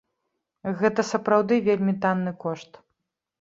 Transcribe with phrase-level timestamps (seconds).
[0.79, 2.81] Гэта сапраўды вельмі танны кошт.